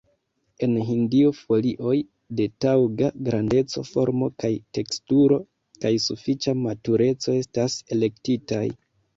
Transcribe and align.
En 0.67 0.71
Hindio, 0.85 1.33
folioj 1.49 1.93
de 2.39 2.47
taŭga 2.65 3.11
grandeco, 3.29 3.85
formo 3.91 4.31
kaj 4.45 4.51
teksturo, 4.79 5.39
kaj 5.85 5.93
sufiĉa 6.09 6.57
matureco 6.65 7.39
estas 7.45 7.81
elektitaj. 7.99 8.67